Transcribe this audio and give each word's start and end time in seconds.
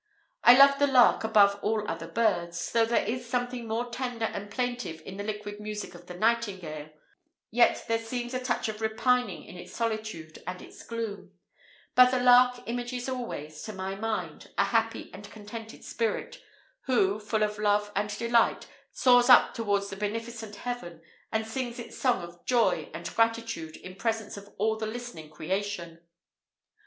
I 0.43 0.57
love 0.57 0.79
the 0.79 0.87
lark 0.87 1.23
above 1.23 1.59
all 1.61 1.87
other 1.87 2.07
birds. 2.07 2.71
Though 2.71 2.85
there 2.85 3.05
is 3.05 3.29
something 3.29 3.67
more 3.67 3.91
tender 3.91 4.25
and 4.25 4.49
plaintive 4.49 4.99
in 5.05 5.17
the 5.17 5.23
liquid 5.23 5.59
music 5.59 5.93
of 5.93 6.07
the 6.07 6.15
nightingale, 6.15 6.89
yet 7.51 7.85
there 7.87 7.99
seems 7.99 8.33
a 8.33 8.43
touch 8.43 8.67
of 8.67 8.81
repining 8.81 9.43
in 9.43 9.57
its 9.57 9.73
solitude 9.75 10.41
and 10.47 10.59
its 10.59 10.81
gloom: 10.81 11.33
but 11.93 12.09
the 12.09 12.19
lark 12.19 12.61
images 12.65 13.07
always 13.07 13.61
to 13.61 13.73
my 13.73 13.93
mind 13.93 14.51
a 14.57 14.63
happy 14.63 15.11
and 15.13 15.29
contented 15.29 15.83
spirit, 15.83 16.41
who, 16.85 17.19
full 17.19 17.43
of 17.43 17.59
love 17.59 17.91
and 17.95 18.09
delight, 18.17 18.65
soars 18.91 19.29
up 19.29 19.53
towards 19.53 19.91
the 19.91 19.95
beneficent 19.95 20.55
heaven, 20.55 21.03
and 21.31 21.45
sings 21.45 21.77
its 21.77 21.95
song 21.99 22.23
of 22.23 22.43
joy 22.47 22.89
and 22.95 23.13
gratitude 23.13 23.77
in 23.77 23.93
presence 23.93 24.35
of 24.35 24.49
all 24.57 24.77
the 24.77 24.87
listening 24.87 25.29
creation. 25.29 26.01